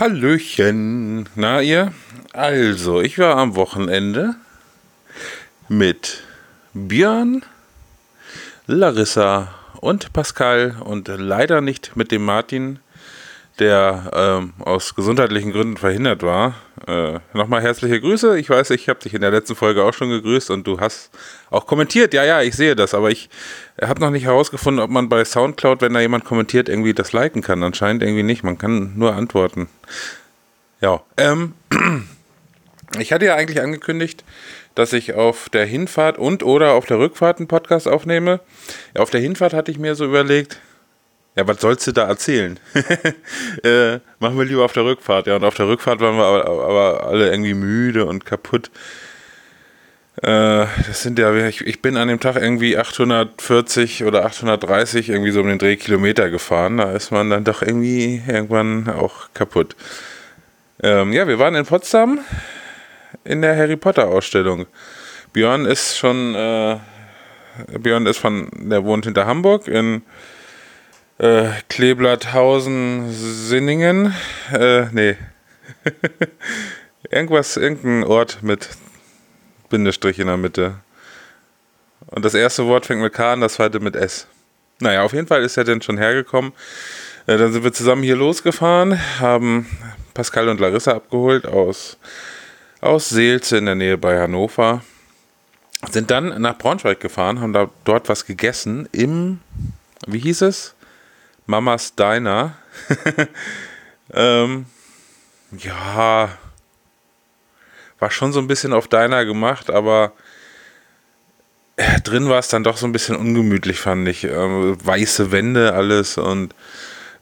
[0.00, 1.28] Hallöchen.
[1.34, 1.92] Na ihr?
[2.32, 4.34] Also, ich war am Wochenende
[5.68, 6.22] mit
[6.72, 7.44] Björn,
[8.66, 12.78] Larissa und Pascal und leider nicht mit dem Martin,
[13.60, 16.54] der ähm, aus gesundheitlichen Gründen verhindert war.
[16.88, 18.38] Äh, Nochmal herzliche Grüße.
[18.38, 21.10] Ich weiß, ich habe dich in der letzten Folge auch schon gegrüßt und du hast
[21.50, 22.14] auch kommentiert.
[22.14, 23.28] Ja, ja, ich sehe das, aber ich
[23.80, 27.42] habe noch nicht herausgefunden, ob man bei Soundcloud, wenn da jemand kommentiert, irgendwie das liken
[27.42, 27.62] kann.
[27.62, 28.42] Anscheinend irgendwie nicht.
[28.42, 29.68] Man kann nur antworten.
[30.80, 31.54] Ja, ähm,
[32.98, 34.24] ich hatte ja eigentlich angekündigt,
[34.74, 38.40] dass ich auf der Hinfahrt und oder auf der Rückfahrt einen Podcast aufnehme.
[38.96, 40.60] Auf der Hinfahrt hatte ich mir so überlegt,
[41.36, 42.58] ja, was sollst du da erzählen?
[43.62, 45.26] äh, machen wir lieber auf der Rückfahrt.
[45.26, 48.70] Ja, und auf der Rückfahrt waren wir aber, aber alle irgendwie müde und kaputt.
[50.22, 55.30] Äh, das sind ja, ich, ich, bin an dem Tag irgendwie 840 oder 830 irgendwie
[55.30, 56.78] so um den Drehkilometer gefahren.
[56.78, 59.76] Da ist man dann doch irgendwie irgendwann auch kaputt.
[60.82, 62.20] Ähm, ja, wir waren in Potsdam
[63.24, 64.66] in der Harry Potter Ausstellung.
[65.32, 66.78] Björn ist schon, äh,
[67.78, 70.02] Björn ist von, der wohnt hinter Hamburg in
[71.20, 74.14] äh, Kleeblatthausen, Sinningen.
[74.52, 75.16] Äh, nee.
[77.10, 78.68] Irgendwas, irgendein Ort mit
[79.68, 80.76] Bindestrich in der Mitte.
[82.06, 84.26] Und das erste Wort fängt mit K an, das zweite mit S.
[84.78, 86.52] Naja, auf jeden Fall ist er dann schon hergekommen.
[87.26, 89.66] Äh, dann sind wir zusammen hier losgefahren, haben
[90.14, 91.98] Pascal und Larissa abgeholt aus,
[92.80, 94.82] aus Seelze in der Nähe bei Hannover.
[95.90, 99.40] Sind dann nach Braunschweig gefahren, haben da dort was gegessen im,
[100.06, 100.74] wie hieß es?
[101.50, 102.54] Mamas Diner.
[104.14, 104.66] ähm,
[105.58, 106.30] ja,
[107.98, 110.12] war schon so ein bisschen auf Diner gemacht, aber
[111.74, 114.22] äh, drin war es dann doch so ein bisschen ungemütlich, fand ich.
[114.22, 116.54] Ähm, weiße Wände, alles und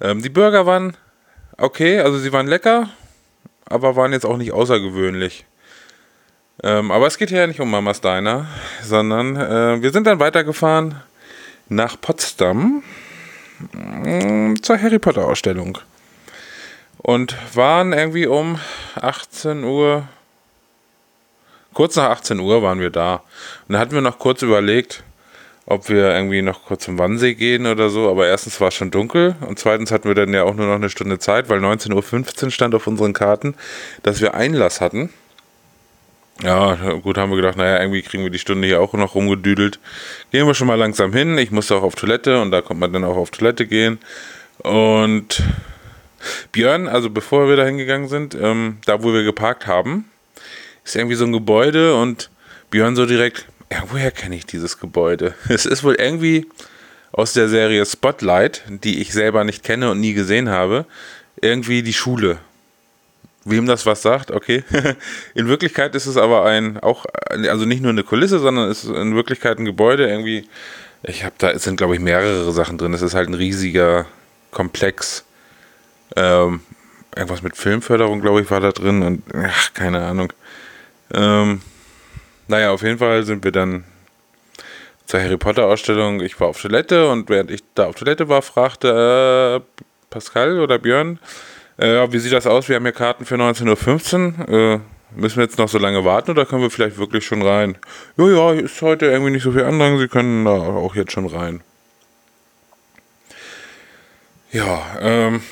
[0.03, 0.95] ähm, die Burger waren
[1.57, 2.91] okay, also sie waren lecker,
[3.65, 5.47] aber waren jetzt auch nicht außergewöhnlich.
[6.63, 8.47] Ähm, aber es geht hier ja nicht um Mamas Diner,
[8.83, 11.01] sondern äh, wir sind dann weitergefahren
[11.71, 12.83] nach Potsdam
[14.63, 15.79] zur Harry Potter Ausstellung.
[16.99, 18.59] Und waren irgendwie um
[18.97, 20.09] 18 Uhr,
[21.73, 23.23] kurz nach 18 Uhr waren wir da.
[23.69, 25.05] Und da hatten wir noch kurz überlegt,
[25.65, 28.11] ob wir irgendwie noch kurz zum Wannsee gehen oder so.
[28.11, 30.75] Aber erstens war es schon dunkel und zweitens hatten wir dann ja auch nur noch
[30.75, 33.55] eine Stunde Zeit, weil 19.15 Uhr stand auf unseren Karten,
[34.03, 35.11] dass wir Einlass hatten.
[36.43, 39.81] Ja, gut, haben wir gedacht, naja, irgendwie kriegen wir die Stunde hier auch noch rumgedüdelt.
[40.31, 41.37] Gehen wir schon mal langsam hin.
[41.37, 43.99] Ich musste auch auf Toilette und da konnte man dann auch auf Toilette gehen.
[44.59, 45.43] Und
[46.53, 50.05] Björn, also bevor wir da hingegangen sind, ähm, da wo wir geparkt haben,
[50.85, 52.31] ist irgendwie so ein Gebäude und
[52.71, 55.35] Björn so direkt, ja, woher kenne ich dieses Gebäude?
[55.49, 56.47] Es ist wohl irgendwie
[57.11, 60.87] aus der Serie Spotlight, die ich selber nicht kenne und nie gesehen habe,
[61.41, 62.39] irgendwie die Schule
[63.51, 64.65] wem das was sagt, okay.
[65.35, 68.91] in Wirklichkeit ist es aber ein, auch, also nicht nur eine Kulisse, sondern es ist
[68.91, 70.49] in Wirklichkeit ein Gebäude irgendwie.
[71.03, 72.95] Ich habe da, es sind glaube ich mehrere Sachen drin.
[72.95, 74.07] Es ist halt ein riesiger
[74.51, 75.25] Komplex.
[76.17, 76.61] Ähm,
[77.15, 80.33] irgendwas mit Filmförderung, glaube ich, war da drin und ach, keine Ahnung.
[81.13, 81.61] Ähm,
[82.47, 83.85] naja, auf jeden Fall sind wir dann
[85.07, 86.21] zur Harry Potter Ausstellung.
[86.21, 90.79] Ich war auf Toilette und während ich da auf Toilette war, fragte äh, Pascal oder
[90.79, 91.19] Björn,
[91.79, 92.69] äh, wie sieht das aus?
[92.69, 94.49] Wir haben hier Karten für 19.15 Uhr.
[94.49, 94.81] Äh,
[95.15, 97.79] müssen wir jetzt noch so lange warten oder können wir vielleicht wirklich schon rein?
[98.17, 99.99] Ja, ja, ist heute irgendwie nicht so viel Andrang.
[99.99, 101.63] Sie können da auch jetzt schon rein.
[104.51, 105.43] Ja, ähm,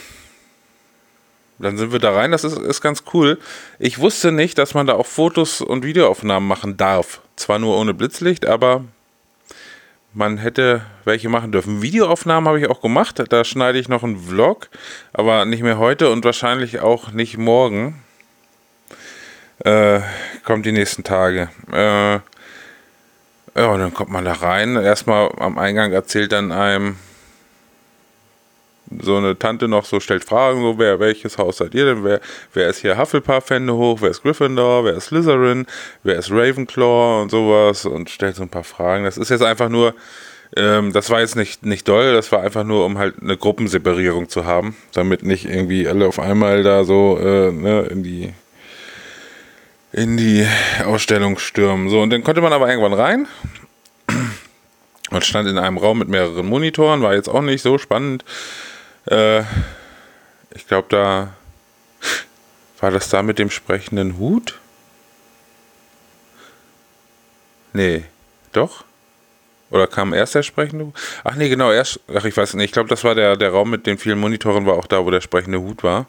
[1.58, 2.32] dann sind wir da rein.
[2.32, 3.38] Das ist, ist ganz cool.
[3.78, 7.20] Ich wusste nicht, dass man da auch Fotos und Videoaufnahmen machen darf.
[7.36, 8.84] Zwar nur ohne Blitzlicht, aber
[10.16, 11.82] man hätte welche machen dürfen.
[11.82, 13.22] Videoaufnahmen habe ich auch gemacht.
[13.28, 14.68] Da schneide ich noch einen Vlog,
[15.12, 18.02] aber nicht mehr heute und wahrscheinlich auch nicht morgen.
[19.58, 20.00] Äh,
[20.42, 21.50] kommt die nächsten Tage.
[21.70, 22.22] Äh, ja,
[23.54, 24.76] dann kommt man da rein.
[24.76, 26.96] Erstmal am Eingang erzählt dann einem
[29.00, 32.04] so eine Tante noch so stellt Fragen, so wer, welches Haus seid ihr denn?
[32.04, 32.20] Wer,
[32.54, 33.98] wer ist hier Hufflepuff-Hände hoch?
[34.00, 34.84] Wer ist Gryffindor?
[34.84, 35.66] Wer ist Slytherin?
[36.02, 39.04] Wer ist Ravenclaw und sowas und stellt so ein paar Fragen.
[39.04, 39.94] Das ist jetzt einfach nur,
[40.56, 44.28] ähm, das war jetzt nicht, nicht doll, das war einfach nur, um halt eine Gruppenseparierung
[44.28, 48.32] zu haben, damit nicht irgendwie alle auf einmal da so äh, ne, in die
[49.92, 50.46] in die
[50.84, 51.88] Ausstellung stürmen.
[51.88, 53.26] So, und dann konnte man aber irgendwann rein
[55.10, 58.24] und stand in einem Raum mit mehreren Monitoren, war jetzt auch nicht so spannend.
[59.06, 59.42] Äh,
[60.54, 61.34] ich glaube, da
[62.80, 64.58] war das da mit dem sprechenden Hut?
[67.72, 68.04] Nee,
[68.52, 68.84] doch?
[69.70, 70.94] Oder kam erst der sprechende Hut?
[71.24, 73.70] Ach nee, genau, erst, ach ich weiß nicht, ich glaube, das war der, der Raum
[73.70, 76.06] mit den vielen Monitoren, war auch da, wo der sprechende Hut war.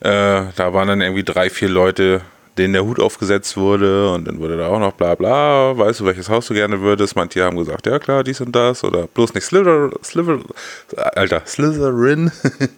[0.00, 2.22] Äh, da waren dann irgendwie drei, vier Leute,
[2.60, 6.04] denen der Hut aufgesetzt wurde und dann wurde da auch noch bla bla, weißt du,
[6.04, 7.16] welches Haus du gerne würdest?
[7.16, 10.38] Manche haben gesagt, ja klar, dies und das oder bloß nicht Slither, Slither,
[11.16, 12.30] Alter, Slytherin.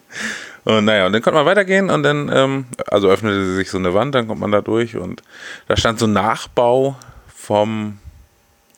[0.64, 3.92] und naja, und dann konnte man weitergehen und dann, ähm, also öffnete sich so eine
[3.92, 5.22] Wand, dann kommt man da durch und
[5.68, 6.96] da stand so ein Nachbau
[7.34, 7.98] vom,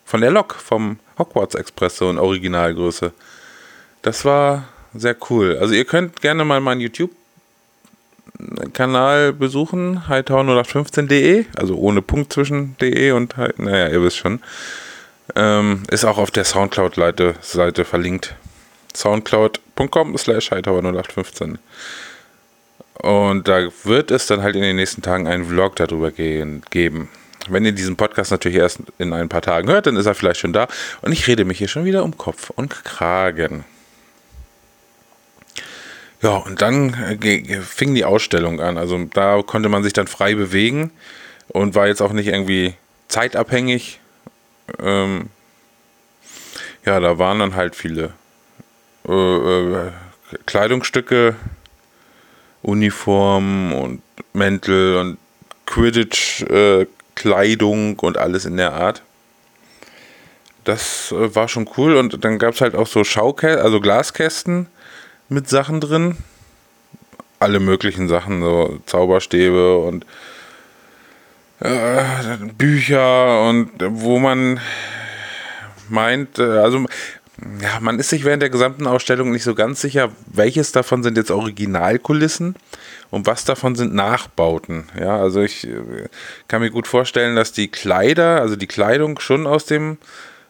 [0.05, 3.13] von der Lok, vom Hogwarts Express, so in Originalgröße.
[4.03, 4.65] Das war
[4.95, 5.59] sehr cool.
[5.61, 7.11] Also ihr könnt gerne mal meinen YouTube
[8.73, 14.41] Kanal besuchen, hightower0815.de, also ohne Punkt zwischen de und, naja, ihr wisst schon.
[15.37, 18.35] Ähm, ist auch auf der Soundcloud-Seite verlinkt.
[18.95, 21.59] soundcloud.com slash hightower0815.
[22.95, 27.09] Und da wird es dann halt in den nächsten Tagen einen Vlog darüber gehen, geben.
[27.49, 30.41] Wenn ihr diesen Podcast natürlich erst in ein paar Tagen hört, dann ist er vielleicht
[30.41, 30.69] schon da.
[31.03, 33.65] Und ich rede mich hier schon wieder um Kopf und Kragen.
[36.23, 38.79] Ja, und dann äh, fing die Ausstellung an.
[38.79, 40.91] Also da konnte man sich dann frei bewegen
[41.49, 42.75] und war jetzt auch nicht irgendwie
[43.09, 44.01] zeitabhängig.
[44.81, 45.29] Ähm,
[46.85, 48.13] ja, da waren dann halt viele
[49.09, 49.93] äh, äh,
[50.47, 51.37] Kleidungsstücke,
[52.63, 54.03] Uniformen und
[54.33, 55.19] Mäntel und
[55.67, 59.03] Quidditch-Kleidung äh, und alles in der Art.
[60.65, 64.69] Das äh, war schon cool und dann gab es halt auch so Schaukästen, also Glaskästen
[65.29, 66.17] mit Sachen drin.
[67.39, 70.07] Alle möglichen Sachen, so Zauberstäbe und
[71.61, 72.03] äh,
[72.57, 74.61] Bücher und wo man
[75.89, 76.87] meint, äh, also
[77.61, 81.17] ja, man ist sich während der gesamten Ausstellung nicht so ganz sicher, welches davon sind
[81.17, 82.55] jetzt Originalkulissen
[83.11, 84.89] und was davon sind Nachbauten.
[84.99, 86.09] Ja, also ich äh,
[86.49, 89.99] kann mir gut vorstellen, dass die Kleider, also die Kleidung schon aus dem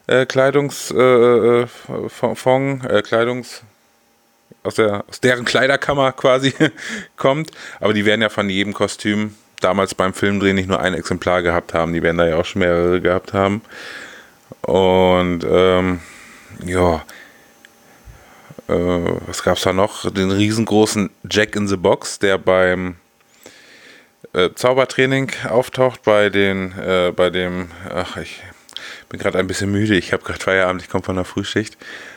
[0.07, 0.95] äh, Kleidungsfond,
[2.85, 3.63] äh, äh, Kleidungs
[4.65, 6.53] aus, der, aus deren Kleiderkammer quasi
[7.17, 7.51] kommt.
[7.81, 11.75] Aber die werden ja von jedem Kostüm damals beim Filmdrehen nicht nur ein Exemplar gehabt
[11.75, 13.63] haben, die werden da ja auch schon mehrere gehabt haben.
[14.63, 16.01] Und ähm,
[16.65, 17.05] ja,
[18.69, 18.73] äh,
[19.27, 20.11] was gab es da noch?
[20.11, 22.97] Den riesengroßen Jack in the Box, der beim
[24.33, 28.43] äh, Zaubertraining auftaucht, bei den, äh, bei dem, ach, ich
[29.09, 31.77] bin gerade ein bisschen müde, ich habe gerade Feierabend, ich komme von der Frühschicht.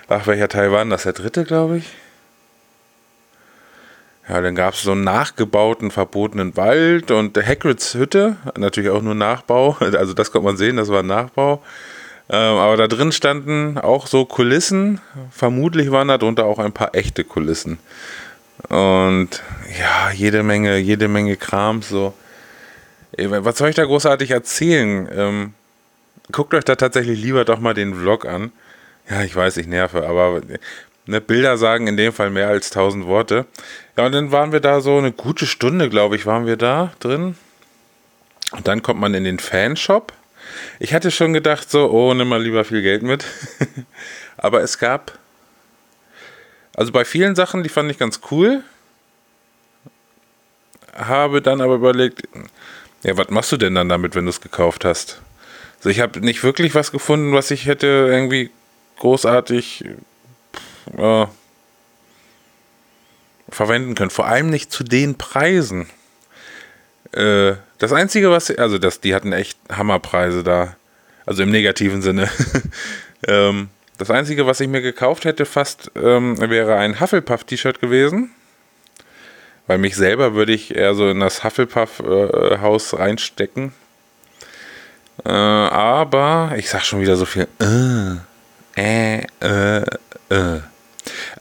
[0.09, 1.03] Ach, welcher Teil war denn das?
[1.03, 1.85] Der dritte, glaube ich?
[4.29, 9.15] Ja, dann gab es so einen nachgebauten, verbotenen Wald und Hagrids Hütte, natürlich auch nur
[9.15, 11.63] Nachbau, also das konnte man sehen, das war ein Nachbau.
[12.29, 14.99] Ähm, aber da drin standen auch so Kulissen,
[15.31, 17.79] vermutlich waren darunter auch ein paar echte Kulissen.
[18.67, 19.43] Und
[19.79, 22.13] ja, jede Menge, jede Menge Kram, so.
[23.17, 25.07] Was soll ich da großartig erzählen?
[25.15, 25.53] Ähm,
[26.31, 28.51] guckt euch da tatsächlich lieber doch mal den Vlog an.
[29.09, 30.41] Ja, ich weiß, ich nerve, aber
[31.07, 33.45] Ne, Bilder sagen in dem Fall mehr als tausend Worte.
[33.97, 36.91] Ja, und dann waren wir da so eine gute Stunde, glaube ich, waren wir da
[36.99, 37.37] drin.
[38.51, 40.11] Und dann kommt man in den Fanshop.
[40.79, 43.23] Ich hatte schon gedacht, so, oh, nimm mal lieber viel Geld mit.
[44.37, 45.17] aber es gab,
[46.75, 48.63] also bei vielen Sachen, die fand ich ganz cool.
[50.93, 52.23] Habe dann aber überlegt,
[53.03, 55.21] ja, was machst du denn dann damit, wenn du es gekauft hast?
[55.77, 58.49] Also ich habe nicht wirklich was gefunden, was ich hätte irgendwie
[58.97, 59.85] großartig
[60.95, 61.27] äh,
[63.49, 64.09] verwenden können.
[64.09, 65.87] Vor allem nicht zu den Preisen.
[67.13, 70.75] Äh, das Einzige, was, also das, die hatten echt Hammerpreise da.
[71.25, 72.29] Also im negativen Sinne.
[73.27, 78.31] ähm, das Einzige, was ich mir gekauft hätte, fast ähm, wäre ein Hufflepuff-T-Shirt gewesen.
[79.65, 83.73] Weil mich selber würde ich eher so in das Hufflepuff-Haus äh, reinstecken.
[85.25, 87.47] Äh, aber ich sag schon wieder so viel.
[87.59, 88.17] Äh,
[88.77, 89.85] äh, äh, äh.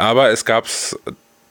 [0.06, 0.96] Aber es gab's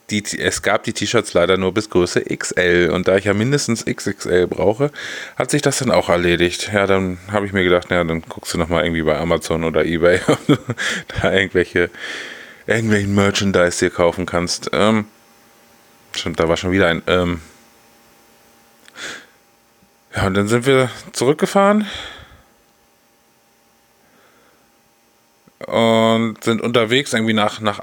[0.10, 3.84] die, es gab die T-Shirts leider nur bis Größe XL und da ich ja mindestens
[3.84, 4.92] XXL brauche,
[5.36, 6.72] hat sich das dann auch erledigt.
[6.72, 9.84] Ja, dann habe ich mir gedacht, ja, dann guckst du nochmal irgendwie bei Amazon oder
[9.84, 10.58] Ebay, ob du
[11.22, 11.90] da irgendwelche,
[12.66, 14.70] irgendwelchen Merchandise dir kaufen kannst.
[14.72, 15.04] Ähm,
[16.16, 17.42] schon, da war schon wieder ein, ähm,
[20.16, 21.88] ja, und dann sind wir zurückgefahren
[25.68, 27.82] und sind unterwegs irgendwie nach, nach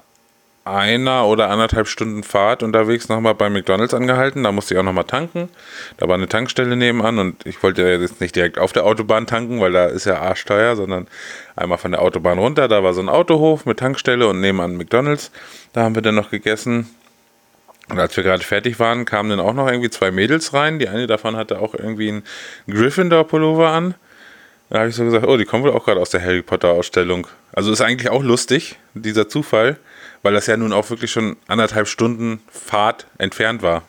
[0.64, 4.44] einer oder anderthalb Stunden Fahrt unterwegs nochmal bei McDonalds angehalten.
[4.44, 5.48] Da musste ich auch nochmal tanken.
[5.96, 9.26] Da war eine Tankstelle nebenan und ich wollte ja jetzt nicht direkt auf der Autobahn
[9.26, 11.08] tanken, weil da ist ja arschteuer, sondern
[11.56, 12.68] einmal von der Autobahn runter.
[12.68, 15.32] Da war so ein Autohof mit Tankstelle und nebenan McDonalds.
[15.72, 16.88] Da haben wir dann noch gegessen.
[17.88, 20.78] Und als wir gerade fertig waren, kamen dann auch noch irgendwie zwei Mädels rein.
[20.78, 22.22] Die eine davon hatte auch irgendwie einen
[22.68, 23.94] Gryffindor-Pullover an.
[24.70, 27.26] Da habe ich so gesagt, oh, die kommen wohl auch gerade aus der Harry Potter-Ausstellung.
[27.52, 29.76] Also ist eigentlich auch lustig, dieser Zufall
[30.22, 33.82] weil das ja nun auch wirklich schon anderthalb Stunden Fahrt entfernt war.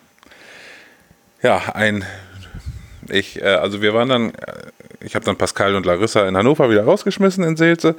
[1.42, 2.06] ja, ein,
[3.10, 4.72] ich, äh, also wir waren dann, äh,
[5.02, 7.96] ich habe dann Pascal und Larissa in Hannover wieder rausgeschmissen in Seelze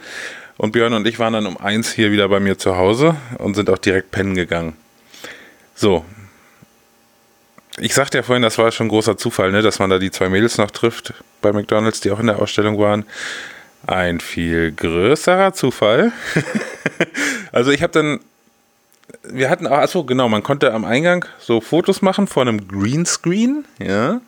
[0.56, 3.54] und Björn und ich waren dann um eins hier wieder bei mir zu Hause und
[3.54, 4.76] sind auch direkt pennen gegangen.
[5.74, 6.04] So.
[7.78, 10.28] Ich sagte ja vorhin, das war schon großer Zufall, ne, dass man da die zwei
[10.28, 11.12] Mädels noch trifft
[11.42, 13.04] bei McDonalds, die auch in der Ausstellung waren.
[13.86, 16.12] Ein viel größerer Zufall.
[17.52, 18.20] also ich habe dann
[19.22, 23.64] wir hatten auch, achso, genau, man konnte am Eingang so Fotos machen vor einem Greenscreen,
[23.78, 24.20] ja,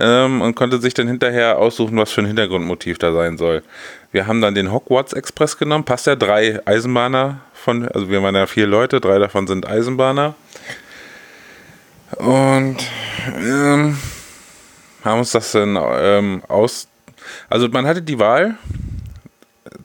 [0.00, 3.62] ähm, und konnte sich dann hinterher aussuchen, was für ein Hintergrundmotiv da sein soll.
[4.12, 8.34] Wir haben dann den Hogwarts Express genommen, passt ja, drei Eisenbahner von, also wir waren
[8.34, 10.34] ja vier Leute, drei davon sind Eisenbahner.
[12.16, 12.78] Und
[13.36, 13.98] ähm,
[15.04, 16.88] haben uns das dann ähm, aus,
[17.50, 18.56] also man hatte die Wahl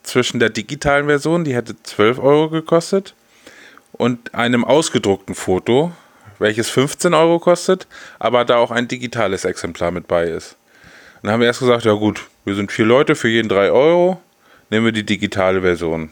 [0.04, 3.16] zwischen der digitalen Version, die hätte 12 Euro gekostet,
[3.94, 5.92] und einem ausgedruckten Foto,
[6.40, 7.88] welches 15 Euro kostet,
[8.20, 10.58] aber da auch ein digitales Exemplar mit bei ist.
[11.22, 14.20] dann haben wir erst gesagt, ja gut, wir sind vier Leute, für jeden 3 Euro,
[14.70, 16.12] nehmen wir die digitale Version.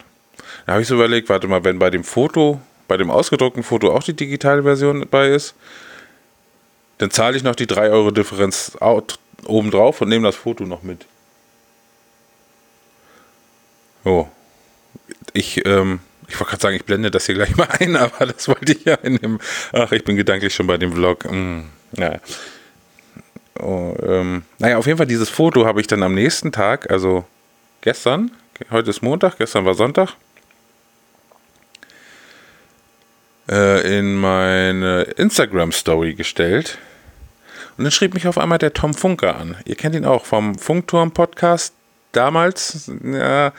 [0.65, 3.91] Da habe ich so überlegt, warte mal, wenn bei dem Foto, bei dem ausgedruckten Foto
[3.91, 5.55] auch die digitale Version bei ist,
[6.99, 8.77] dann zahle ich noch die 3 Euro Differenz
[9.45, 11.07] obendrauf und nehme das Foto noch mit.
[14.03, 14.27] Oh.
[15.33, 18.47] Ich, ähm, ich wollte gerade sagen, ich blende das hier gleich mal ein, aber das
[18.47, 19.39] wollte ich ja in dem.
[19.73, 21.25] Ach, ich bin gedanklich schon bei dem Vlog.
[21.25, 22.19] Hm, naja.
[23.59, 27.25] Oh, ähm, naja, auf jeden Fall, dieses Foto habe ich dann am nächsten Tag, also
[27.81, 28.31] gestern,
[28.71, 30.15] heute ist Montag, gestern war Sonntag,
[33.49, 36.77] äh, in meine Instagram-Story gestellt.
[37.77, 39.57] Und dann schrieb mich auf einmal der Tom Funker an.
[39.65, 41.73] Ihr kennt ihn auch vom Funkturm-Podcast
[42.11, 42.91] damals.
[43.03, 43.53] Ja,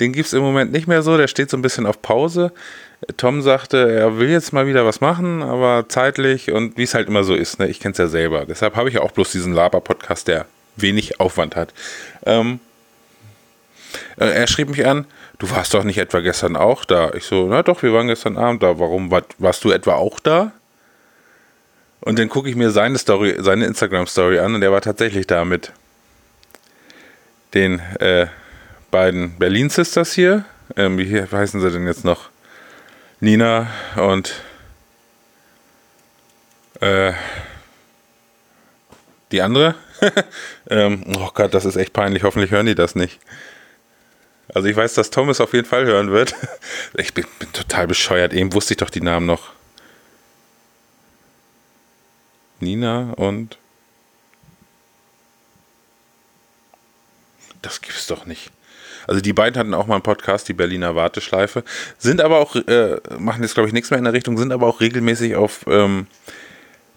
[0.00, 2.52] den gibt es im Moment nicht mehr so, der steht so ein bisschen auf Pause.
[3.16, 7.08] Tom sagte, er will jetzt mal wieder was machen, aber zeitlich und wie es halt
[7.08, 7.68] immer so ist, ne?
[7.68, 8.46] ich kenne es ja selber.
[8.46, 10.46] Deshalb habe ich ja auch bloß diesen Laber-Podcast, der
[10.76, 11.72] wenig Aufwand hat.
[12.24, 12.60] Ähm,
[14.18, 15.06] äh, er schrieb mich an,
[15.38, 17.12] du warst doch nicht etwa gestern auch da.
[17.14, 18.78] Ich so, na doch, wir waren gestern Abend da.
[18.78, 20.52] Warum war, warst du etwa auch da?
[22.00, 25.44] Und dann gucke ich mir seine Story, seine Instagram-Story an und er war tatsächlich da
[25.44, 25.72] mit
[27.54, 28.26] den äh,
[28.94, 30.44] beiden Berlin Sisters hier.
[30.76, 32.30] Ähm, wie heißen sie denn jetzt noch?
[33.18, 34.40] Nina und
[36.80, 37.12] äh,
[39.32, 39.74] die andere.
[40.70, 42.22] ähm, oh Gott, das ist echt peinlich.
[42.22, 43.18] Hoffentlich hören die das nicht.
[44.54, 46.36] Also ich weiß, dass Thomas auf jeden Fall hören wird.
[46.96, 48.32] Ich bin, bin total bescheuert.
[48.32, 49.50] Eben wusste ich doch die Namen noch.
[52.60, 53.58] Nina und
[57.64, 58.50] das gibt's doch nicht.
[59.06, 61.62] Also die beiden hatten auch mal einen Podcast, die Berliner Warteschleife,
[61.98, 64.66] sind aber auch, äh, machen jetzt glaube ich nichts mehr in der Richtung, sind aber
[64.66, 66.06] auch regelmäßig auf ähm,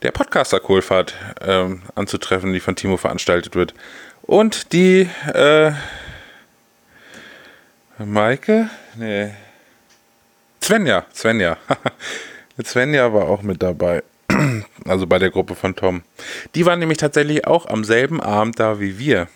[0.03, 3.73] der Podcaster-Kohlfahrt ähm, anzutreffen, die von Timo veranstaltet wird.
[4.21, 5.71] Und die äh,
[7.97, 8.69] Maike?
[8.95, 9.33] Nee.
[10.63, 11.57] Svenja, Svenja.
[12.63, 14.03] Svenja war auch mit dabei.
[14.85, 16.03] Also bei der Gruppe von Tom.
[16.55, 19.27] Die waren nämlich tatsächlich auch am selben Abend da wie wir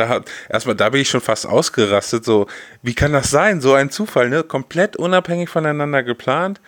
[0.00, 2.24] da hat, erstmal, da bin ich schon fast ausgerastet.
[2.24, 2.46] So,
[2.82, 3.60] wie kann das sein?
[3.60, 4.42] So ein Zufall, ne?
[4.42, 6.60] Komplett unabhängig voneinander geplant.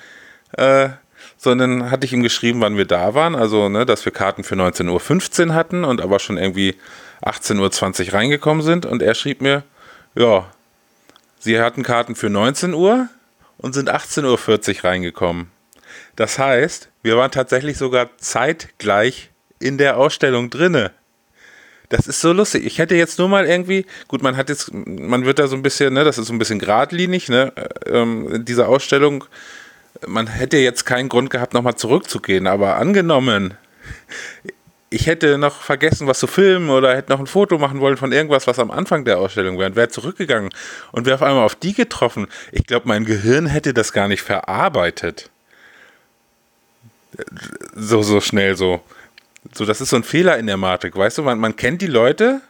[0.53, 0.91] Äh,
[1.37, 3.35] sondern hatte ich ihm geschrieben, wann wir da waren.
[3.35, 6.77] Also, ne, dass wir Karten für 19.15 Uhr hatten und aber schon irgendwie
[7.23, 8.87] 18.20 Uhr reingekommen sind.
[8.87, 9.63] Und er schrieb mir,
[10.15, 10.47] ja,
[11.39, 13.09] sie hatten Karten für 19 Uhr
[13.59, 15.51] und sind 18.40 Uhr reingekommen.
[16.17, 20.93] Das heißt, wir waren tatsächlich sogar zeitgleich in der Ausstellung drinne.
[21.93, 22.65] Das ist so lustig.
[22.65, 25.63] Ich hätte jetzt nur mal irgendwie, gut, man hat jetzt, man wird da so ein
[25.63, 27.53] bisschen, ne, das ist so ein bisschen geradlinig, ne,
[27.85, 29.27] ähm, diese Ausstellung.
[30.07, 33.59] Man hätte jetzt keinen Grund gehabt, nochmal zurückzugehen, aber angenommen,
[34.89, 38.11] ich hätte noch vergessen, was zu filmen oder hätte noch ein Foto machen wollen von
[38.11, 40.49] irgendwas, was am Anfang der Ausstellung wäre und wäre zurückgegangen
[40.93, 42.27] und wäre auf einmal auf die getroffen.
[42.53, 45.29] Ich glaube, mein Gehirn hätte das gar nicht verarbeitet.
[47.75, 48.81] So, so schnell so.
[49.53, 51.23] So, das ist so ein Fehler in der Matrix, weißt du?
[51.23, 52.41] Man, man kennt die Leute,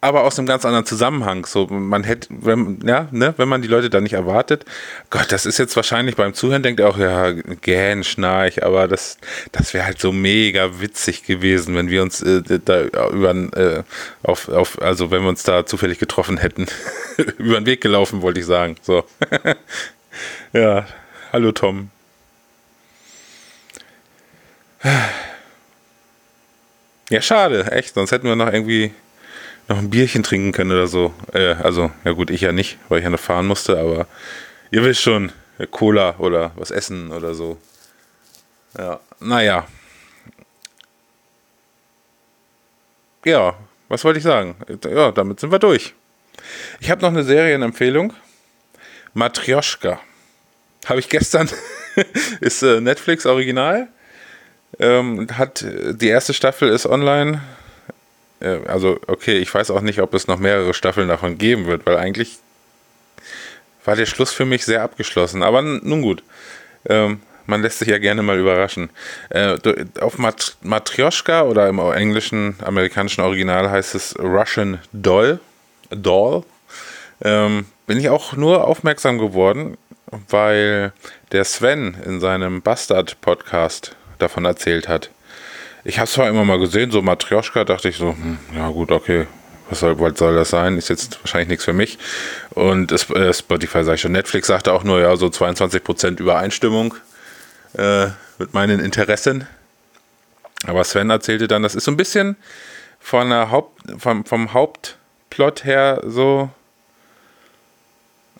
[0.00, 1.44] aber aus einem ganz anderen Zusammenhang.
[1.44, 4.64] So, man hätte, wenn, ja, ne, wenn man die Leute da nicht erwartet,
[5.10, 9.18] Gott, das ist jetzt wahrscheinlich beim Zuhören, denkt auch, ja, gähn, schnarch, aber das,
[9.50, 13.82] das wäre halt so mega witzig gewesen, wenn wir uns äh, da über, äh,
[14.22, 16.66] auf, auf, also wenn wir uns da zufällig getroffen hätten.
[17.38, 18.76] über den Weg gelaufen, wollte ich sagen.
[18.82, 19.04] So.
[20.52, 20.86] ja,
[21.32, 21.90] hallo Tom.
[27.10, 27.94] Ja, schade, echt.
[27.94, 28.92] Sonst hätten wir noch irgendwie
[29.66, 31.14] noch ein Bierchen trinken können oder so.
[31.32, 34.06] Äh, also, ja gut, ich ja nicht, weil ich ja noch fahren musste, aber
[34.70, 35.32] ihr wisst schon,
[35.70, 37.58] Cola oder was essen oder so.
[38.76, 39.66] Ja, naja.
[43.24, 43.54] Ja,
[43.88, 44.56] was wollte ich sagen?
[44.84, 45.94] Ja, damit sind wir durch.
[46.80, 48.12] Ich habe noch eine Serienempfehlung.
[49.14, 50.00] Matryoshka.
[50.86, 51.50] Habe ich gestern.
[52.40, 53.88] ist äh, Netflix Original.
[54.80, 57.42] Ähm, hat die erste Staffel ist online.
[58.40, 61.86] Äh, also okay, ich weiß auch nicht, ob es noch mehrere Staffeln davon geben wird,
[61.86, 62.38] weil eigentlich
[63.84, 65.42] war der Schluss für mich sehr abgeschlossen.
[65.42, 66.22] Aber nun gut.
[66.88, 68.90] Ähm, man lässt sich ja gerne mal überraschen.
[69.30, 69.56] Äh,
[70.00, 75.40] auf Mat Matryoshka oder im englischen, amerikanischen Original heißt es Russian Doll.
[75.88, 76.44] Doll.
[77.22, 79.78] Ähm, bin ich auch nur aufmerksam geworden,
[80.28, 80.92] weil
[81.32, 85.10] der Sven in seinem Bastard-Podcast davon erzählt hat.
[85.84, 88.90] Ich habe es zwar immer mal gesehen, so Matryoshka, dachte ich so, hm, ja gut,
[88.90, 89.26] okay,
[89.68, 90.76] was soll, was soll das sein?
[90.76, 91.98] Ist jetzt wahrscheinlich nichts für mich.
[92.50, 96.94] Und äh, Spotify sage ich schon, Netflix sagte auch nur, ja, so 22% Übereinstimmung
[97.74, 98.06] äh,
[98.38, 99.46] mit meinen Interessen.
[100.66, 102.36] Aber Sven erzählte dann, das ist so ein bisschen
[102.98, 106.50] von der Haupt, vom, vom Hauptplot her so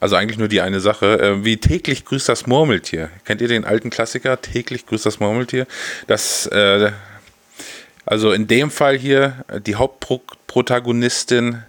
[0.00, 1.20] also eigentlich nur die eine Sache.
[1.20, 3.10] Äh, wie täglich grüßt das Murmeltier.
[3.24, 4.40] Kennt ihr den alten Klassiker?
[4.40, 5.66] Täglich grüßt das Murmeltier.
[6.06, 6.92] Das, äh,
[8.06, 11.62] also in dem Fall hier die Hauptprotagonistin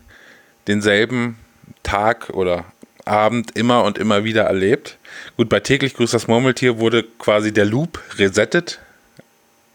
[0.68, 1.38] denselben
[1.84, 2.66] Tag oder
[3.06, 4.98] Abend immer und immer wieder erlebt.
[5.36, 8.80] Gut, bei täglich grüßt das Murmeltier wurde quasi der Loop resettet.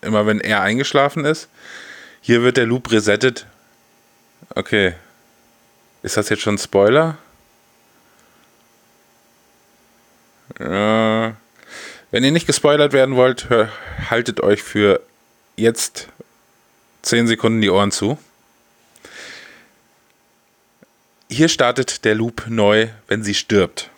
[0.03, 1.49] Immer wenn er eingeschlafen ist.
[2.21, 3.47] Hier wird der Loop resettet.
[4.55, 4.95] Okay.
[6.03, 7.19] Ist das jetzt schon ein Spoiler?
[10.59, 11.33] Äh,
[12.11, 13.49] wenn ihr nicht gespoilert werden wollt,
[14.09, 15.01] haltet euch für
[15.57, 16.09] jetzt
[17.03, 18.19] 10 Sekunden die Ohren zu.
[21.29, 23.91] Hier startet der Loop neu, wenn sie stirbt.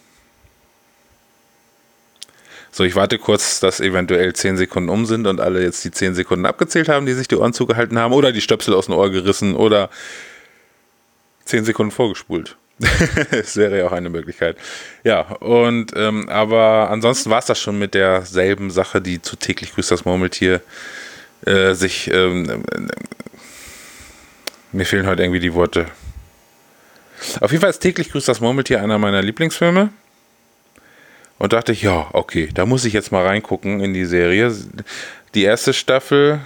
[2.71, 6.14] So, ich warte kurz, dass eventuell 10 Sekunden um sind und alle jetzt die 10
[6.14, 9.11] Sekunden abgezählt haben, die sich die Ohren zugehalten haben oder die Stöpsel aus dem Ohr
[9.11, 9.88] gerissen oder
[11.47, 12.57] 10 Sekunden vorgespult.
[13.31, 14.57] das wäre ja auch eine Möglichkeit.
[15.03, 19.75] Ja, und ähm, aber ansonsten war es das schon mit derselben Sache, die zu täglich
[19.75, 20.61] grüßt das Murmeltier
[21.47, 22.11] äh, sich.
[22.12, 22.81] Ähm, äh,
[24.73, 25.87] mir fehlen heute irgendwie die Worte.
[27.41, 29.91] Auf jeden Fall ist täglich grüßt das Murmeltier einer meiner Lieblingsfilme.
[31.39, 34.55] Und dachte ich, ja, okay, da muss ich jetzt mal reingucken in die Serie.
[35.35, 36.41] Die erste Staffel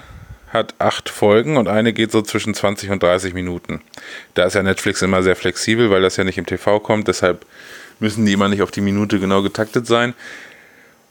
[0.53, 3.81] hat acht Folgen und eine geht so zwischen 20 und 30 Minuten.
[4.35, 7.47] Da ist ja Netflix immer sehr flexibel, weil das ja nicht im TV kommt, deshalb
[8.01, 10.15] müssen die immer nicht auf die Minute genau getaktet sein.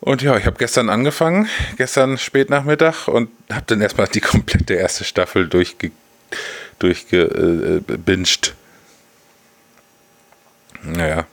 [0.01, 4.73] Und ja, ich habe gestern angefangen, gestern spät Nachmittag und habe dann erstmal die komplette
[4.75, 5.91] erste Staffel durchge
[6.79, 8.55] durchgebinged.
[10.83, 11.27] Äh, naja.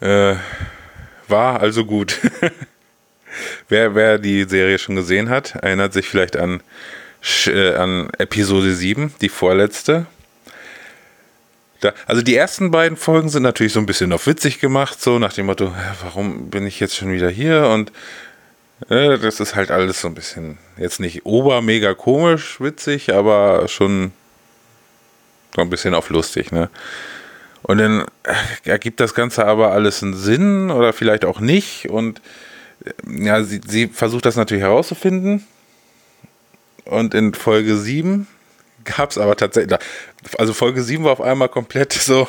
[0.00, 0.36] Äh,
[1.26, 2.20] war also gut.
[3.68, 6.62] wer, wer die Serie schon gesehen hat, erinnert sich vielleicht an,
[7.46, 10.06] äh, an Episode 7, die vorletzte.
[11.80, 15.18] Da, also die ersten beiden Folgen sind natürlich so ein bisschen auf witzig gemacht, so
[15.18, 17.68] nach dem Motto, warum bin ich jetzt schon wieder hier?
[17.68, 17.92] Und
[18.88, 24.12] äh, das ist halt alles so ein bisschen, jetzt nicht obermega komisch, witzig, aber schon
[25.54, 26.68] so ein bisschen auf lustig, ne?
[27.62, 28.04] Und dann
[28.64, 31.88] ergibt das Ganze aber alles einen Sinn oder vielleicht auch nicht.
[31.88, 32.20] Und
[33.06, 35.46] ja, sie, sie versucht das natürlich herauszufinden.
[36.84, 38.26] Und in Folge 7
[38.84, 39.78] gab es aber tatsächlich,
[40.38, 42.28] also Folge 7 war auf einmal komplett so,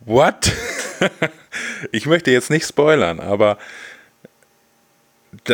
[0.00, 0.52] what?
[1.92, 3.58] ich möchte jetzt nicht spoilern, aber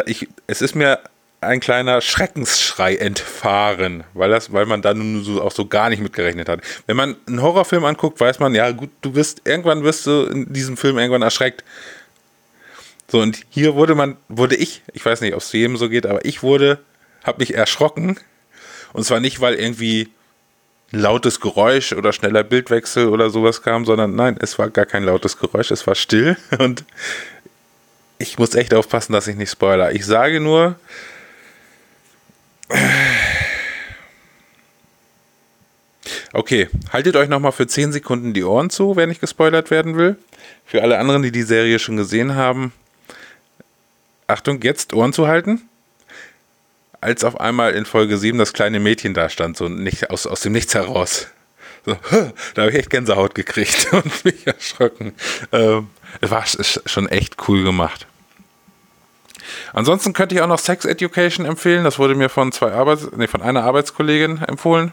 [0.06, 1.00] ich, es ist mir
[1.40, 6.00] ein kleiner Schreckensschrei entfahren, weil das, weil man da nun so, auch so gar nicht
[6.00, 6.60] mitgerechnet hat.
[6.86, 10.52] Wenn man einen Horrorfilm anguckt, weiß man, ja gut, du wirst, irgendwann wirst du in
[10.52, 11.64] diesem Film irgendwann erschreckt.
[13.12, 16.06] So, und hier wurde man, wurde ich, ich weiß nicht, ob es jedem so geht,
[16.06, 16.78] aber ich wurde,
[17.24, 18.18] habe mich erschrocken.
[18.94, 20.08] Und zwar nicht, weil irgendwie
[20.92, 25.36] lautes Geräusch oder schneller Bildwechsel oder sowas kam, sondern nein, es war gar kein lautes
[25.36, 26.84] Geräusch, es war still und
[28.16, 29.92] ich muss echt aufpassen, dass ich nicht spoiler.
[29.92, 30.76] Ich sage nur,
[36.32, 40.16] Okay, haltet euch nochmal für 10 Sekunden die Ohren zu, wenn ich gespoilert werden will.
[40.64, 42.72] Für alle anderen, die die Serie schon gesehen haben,
[44.32, 45.62] Achtung, jetzt Ohren zu halten.
[47.00, 50.40] Als auf einmal in Folge 7 das kleine Mädchen da stand, so nicht aus, aus
[50.40, 51.28] dem Nichts heraus.
[51.84, 51.96] So,
[52.54, 55.12] da habe ich echt Gänsehaut gekriegt und mich erschrocken.
[55.50, 55.88] Ähm,
[56.20, 58.06] war schon echt cool gemacht.
[59.72, 61.84] Ansonsten könnte ich auch noch Sex Education empfehlen.
[61.84, 64.92] Das wurde mir von zwei Arbeits nee, von einer Arbeitskollegin empfohlen.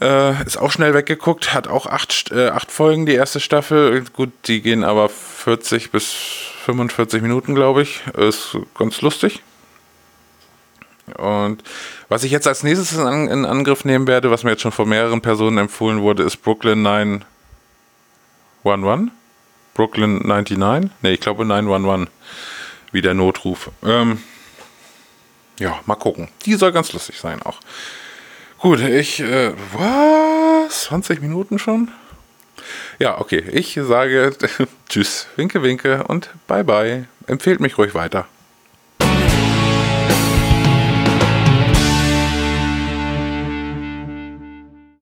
[0.00, 4.04] Äh, ist auch schnell weggeguckt, hat auch acht, äh, acht Folgen die erste Staffel.
[4.12, 8.06] Gut, die gehen aber 40 bis 45 Minuten, glaube ich.
[8.08, 9.42] Ist ganz lustig.
[11.16, 11.62] Und
[12.10, 14.86] was ich jetzt als nächstes in, in, Angriff nehmen werde, was mir jetzt schon von
[14.86, 19.10] mehreren Personen empfohlen wurde, ist Brooklyn 911.
[19.72, 20.90] Brooklyn 99?
[21.00, 22.10] Ne, ich glaube 911.
[22.92, 23.70] Wie der Notruf.
[23.82, 24.22] Ähm,
[25.58, 26.28] ja, mal gucken.
[26.44, 27.60] Die soll ganz lustig sein auch.
[28.58, 30.84] Gut, ich, äh, was?
[30.84, 31.90] 20 Minuten schon?
[32.98, 33.44] Ja, okay.
[33.52, 34.32] Ich sage
[34.88, 37.06] Tschüss, winke, winke und bye bye.
[37.26, 38.26] Empfehlt mich ruhig weiter.